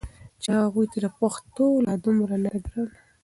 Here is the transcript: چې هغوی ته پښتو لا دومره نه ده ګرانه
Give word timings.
چې 0.41 0.49
هغوی 0.61 0.85
ته 0.93 1.09
پښتو 1.19 1.65
لا 1.85 1.93
دومره 2.05 2.35
نه 2.45 2.49
ده 2.53 2.59
ګرانه 2.73 2.97